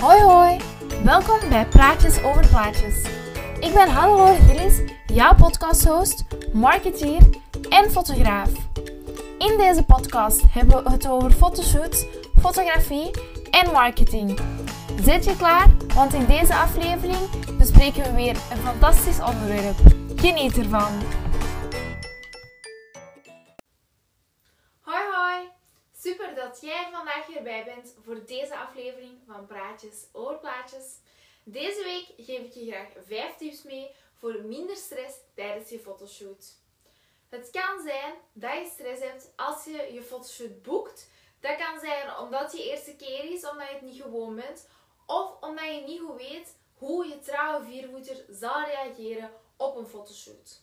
[0.00, 0.60] Hoi hoi,
[1.04, 3.02] welkom bij Praatjes over Plaatjes.
[3.60, 7.20] Ik ben Hannelore Gillis, jouw podcasthost, marketeer
[7.68, 8.50] en fotograaf.
[9.38, 12.06] In deze podcast hebben we het over fotoshoots,
[12.40, 13.10] fotografie
[13.50, 14.38] en marketing.
[15.02, 15.66] Zit je klaar?
[15.94, 19.76] Want in deze aflevering bespreken we weer een fantastisch onderwerp.
[20.16, 20.92] Geniet ervan!
[26.38, 30.98] Dat jij vandaag hierbij bent voor deze aflevering van Praatjes over Plaatjes.
[31.44, 36.46] Deze week geef ik je graag 5 tips mee voor minder stress tijdens je fotoshoot.
[37.28, 41.10] Het kan zijn dat je stress hebt als je je fotoshoot boekt.
[41.40, 44.68] Dat kan zijn omdat je eerste keer is, omdat je het niet gewoon bent.
[45.06, 50.62] Of omdat je niet goed weet hoe je trouwe viervoeter zal reageren op een fotoshoot.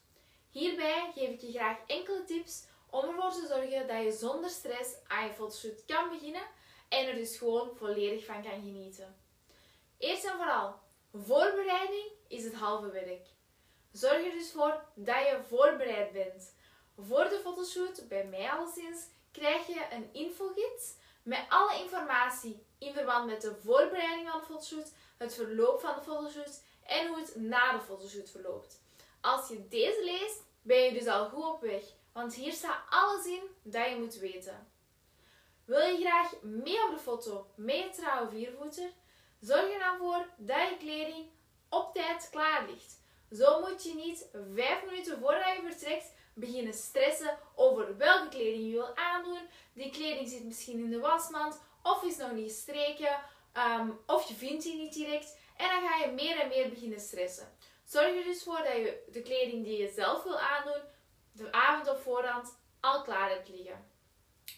[0.49, 2.63] Hierbij geef ik je graag enkele tips
[2.95, 6.47] om ervoor te zorgen dat je zonder stress aan je fotoshoot kan beginnen
[6.89, 9.15] en er dus gewoon volledig van kan genieten.
[9.97, 10.79] Eerst en vooral,
[11.13, 13.27] voorbereiding is het halve werk.
[13.91, 16.53] Zorg er dus voor dat je voorbereid bent.
[16.97, 23.25] Voor de fotoshoot, bij mij alleszins, krijg je een infogids met alle informatie in verband
[23.25, 27.71] met de voorbereiding van de fotoshoot, het verloop van de fotoshoot en hoe het na
[27.71, 28.81] de fotoshoot verloopt.
[29.21, 31.83] Als je deze leest, ben je dus al goed op weg,
[32.15, 34.67] want hier staat alles in dat je moet weten.
[35.65, 38.89] Wil je graag mee op de foto met je trouwe viervoeter?
[39.39, 41.29] Zorg er dan voor dat je kleding
[41.69, 43.01] op tijd klaar ligt.
[43.31, 48.71] Zo moet je niet vijf minuten voordat je vertrekt beginnen stressen over welke kleding je
[48.71, 49.49] wil aandoen.
[49.73, 53.19] Die kleding zit misschien in de wasmand of is nog niet gestreken
[53.53, 55.37] ehm, of je vindt die niet direct.
[55.57, 57.57] En dan ga je meer en meer beginnen stressen.
[57.85, 60.81] Zorg er dus voor dat je de kleding die je zelf wil aandoen,
[61.35, 63.89] de avond op voorhand al klaar hebt liggen.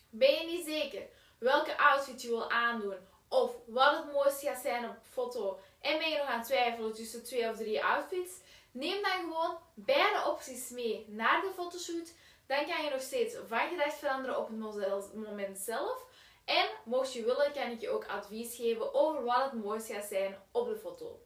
[0.10, 1.08] Ben je niet zeker
[1.40, 2.98] welke outfit je wil aandoen
[3.30, 6.94] of wat het mooiste gaat zijn op foto en ben je nog aan het twijfelen
[6.94, 8.32] tussen twee of drie outfits?
[8.72, 12.14] Neem dan gewoon beide opties mee naar de fotoshoot.
[12.46, 16.06] Dan kan je nog steeds van gedacht veranderen op het moment zelf.
[16.46, 20.06] En mocht je willen, kan ik je ook advies geven over wat het mooiste gaat
[20.06, 21.22] zijn op de foto.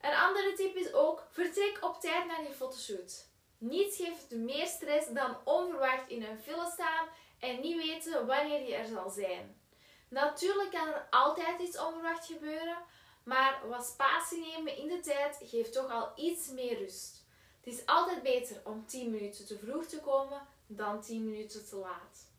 [0.00, 3.28] Een andere tip is ook, vertrek op tijd naar je fotoshoot.
[3.68, 8.74] Niets geeft meer stress dan onverwacht in een file staan en niet weten wanneer je
[8.74, 9.60] er zal zijn.
[10.08, 12.78] Natuurlijk kan er altijd iets onverwacht gebeuren,
[13.24, 17.24] maar wat spatie nemen in de tijd geeft toch al iets meer rust.
[17.60, 21.76] Het is altijd beter om 10 minuten te vroeg te komen dan 10 minuten te
[21.76, 22.30] laat.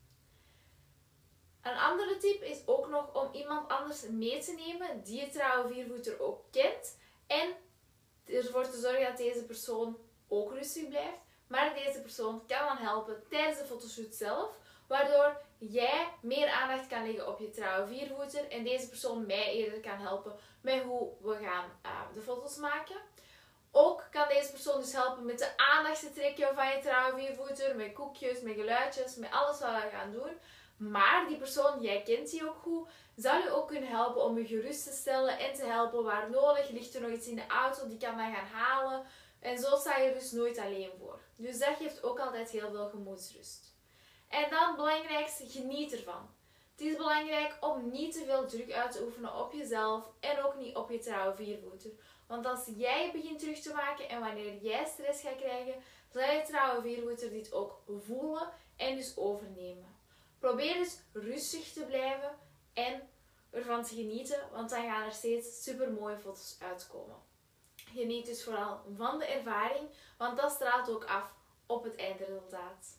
[1.62, 5.74] Een andere tip is ook nog om iemand anders mee te nemen die je trouwe
[5.74, 7.56] viervoeter ook kent en
[8.26, 11.18] ervoor te zorgen dat deze persoon ook rustig blijft.
[11.48, 14.50] Maar deze persoon kan dan helpen tijdens de fotoshoot zelf,
[14.88, 19.80] waardoor jij meer aandacht kan leggen op je trouwe viervoeter en deze persoon mij eerder
[19.80, 22.96] kan helpen met hoe we gaan uh, de foto's maken.
[23.72, 27.76] Ook kan deze persoon dus helpen met de aandacht te trekken van je trouwe viervoeter,
[27.76, 30.38] met koekjes, met geluidjes, met alles wat we gaan doen.
[30.78, 34.46] Maar die persoon, jij kent die ook goed, zal je ook kunnen helpen om je
[34.46, 36.70] gerust te stellen en te helpen waar nodig.
[36.70, 39.06] Ligt er nog iets in de auto, die kan dan gaan halen.
[39.40, 41.22] En zo sta je dus nooit alleen voor.
[41.36, 43.76] Dus dat geeft ook altijd heel veel gemoedsrust.
[44.28, 46.36] En dan het belangrijkste, geniet ervan.
[46.72, 50.56] Het is belangrijk om niet te veel druk uit te oefenen op jezelf en ook
[50.56, 51.92] niet op je trouwe viervoeter.
[52.28, 55.76] Want als jij begint terug te maken en wanneer jij stress gaat krijgen,
[56.12, 59.96] zal je trouwe viervoeter dit ook voelen en dus overnemen.
[60.40, 62.38] Probeer dus rustig te blijven
[62.74, 63.10] en
[63.50, 67.16] ervan te genieten, want dan gaan er steeds super mooie foto's uitkomen.
[67.94, 71.34] Geniet dus vooral van de ervaring, want dat straalt ook af
[71.66, 72.98] op het eindresultaat.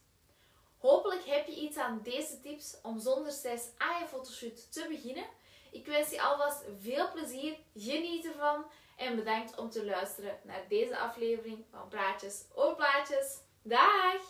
[0.78, 5.25] Hopelijk heb je iets aan deze tips om zonder stress aan je fotoshoot te beginnen.
[5.71, 8.65] Ik wens je alvast veel plezier, geniet ervan
[8.97, 13.38] en bedankt om te luisteren naar deze aflevering van Praatjes over Plaatjes.
[13.62, 14.20] Dag!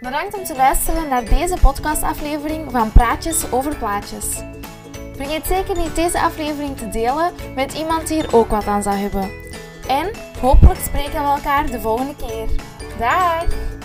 [0.00, 4.55] Bedankt om te luisteren naar deze podcastaflevering van Praatjes over Plaatjes.
[5.16, 8.96] Vergeet zeker niet deze aflevering te delen met iemand die er ook wat aan zou
[8.96, 9.30] hebben.
[9.88, 10.10] En
[10.40, 12.48] hopelijk spreken we elkaar de volgende keer.
[12.98, 13.75] Dag!